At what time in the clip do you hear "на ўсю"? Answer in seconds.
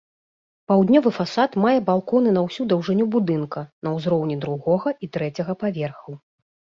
2.37-2.65